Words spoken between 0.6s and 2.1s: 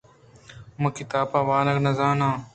من کتاب وانگ نہ